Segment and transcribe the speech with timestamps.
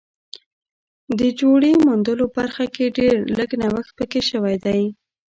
[1.19, 4.81] د جوړې موندلو برخه کې ډېر لږ نوښت پکې شوی دی